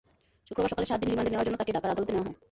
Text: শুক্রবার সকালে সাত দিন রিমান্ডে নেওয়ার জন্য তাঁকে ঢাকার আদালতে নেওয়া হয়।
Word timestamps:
শুক্রবার 0.47 0.71
সকালে 0.73 0.89
সাত 0.91 0.99
দিন 1.01 1.09
রিমান্ডে 1.11 1.31
নেওয়ার 1.31 1.47
জন্য 1.47 1.57
তাঁকে 1.59 1.75
ঢাকার 1.75 1.93
আদালতে 1.93 2.11
নেওয়া 2.13 2.25
হয়। 2.27 2.35